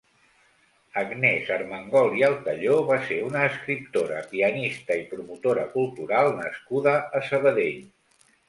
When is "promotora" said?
5.15-5.69